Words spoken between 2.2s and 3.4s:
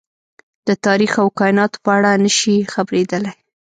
نه شي خبرېدلی.